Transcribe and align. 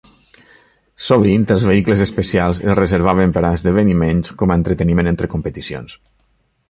Sovint, 1.09 1.43
els 1.55 1.65
vehicles 1.71 2.01
especials 2.05 2.61
es 2.69 2.75
reservaven 2.79 3.35
per 3.37 3.45
esdeveniments 3.51 4.35
com 4.41 4.55
a 4.55 4.59
entreteniment 4.63 5.13
entre 5.13 5.31
competicions. 5.35 5.99